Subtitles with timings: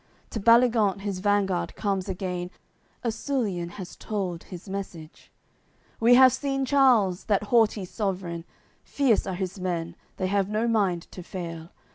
[0.31, 2.49] To Baligant his vanguard comes again
[3.03, 5.31] A Sulian hath told him his message:
[5.99, 8.43] "We have seen Charles, that haughty sovereign;
[8.83, 11.69] Fierce are his men, they have no mind to fail.